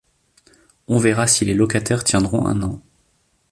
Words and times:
On 0.87 0.97
verra 0.97 1.27
si 1.27 1.45
les 1.45 1.53
locataires 1.53 2.03
tiendront 2.03 2.47
un 2.47 2.63
an. 2.63 2.81